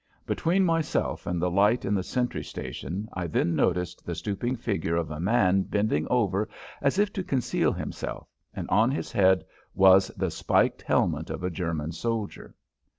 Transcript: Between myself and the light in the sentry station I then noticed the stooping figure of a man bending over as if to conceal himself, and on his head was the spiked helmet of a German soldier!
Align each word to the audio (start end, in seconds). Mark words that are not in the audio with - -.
Between 0.25 0.65
myself 0.65 1.27
and 1.27 1.39
the 1.39 1.51
light 1.51 1.85
in 1.85 1.93
the 1.93 2.01
sentry 2.01 2.43
station 2.43 3.07
I 3.13 3.27
then 3.27 3.55
noticed 3.55 4.03
the 4.03 4.15
stooping 4.15 4.55
figure 4.55 4.95
of 4.95 5.11
a 5.11 5.19
man 5.19 5.61
bending 5.61 6.07
over 6.09 6.49
as 6.81 6.97
if 6.97 7.13
to 7.13 7.23
conceal 7.23 7.71
himself, 7.71 8.27
and 8.51 8.67
on 8.69 8.89
his 8.89 9.11
head 9.11 9.45
was 9.75 10.07
the 10.17 10.31
spiked 10.31 10.81
helmet 10.81 11.29
of 11.29 11.43
a 11.43 11.51
German 11.51 11.91
soldier! 11.91 12.55